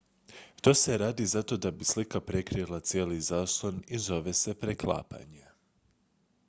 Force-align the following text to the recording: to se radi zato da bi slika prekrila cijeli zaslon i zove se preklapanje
to 0.61 0.73
se 0.73 0.97
radi 0.97 1.25
zato 1.33 1.57
da 1.57 1.71
bi 1.71 1.83
slika 1.85 2.21
prekrila 2.21 2.79
cijeli 2.79 3.21
zaslon 3.21 3.83
i 3.87 3.99
zove 4.09 4.33
se 4.33 4.53
preklapanje 4.59 5.45